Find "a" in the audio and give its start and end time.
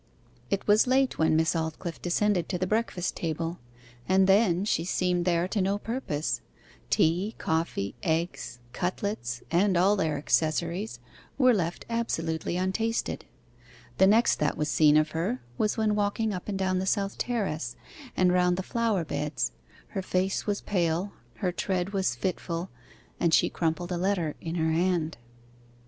23.91-23.97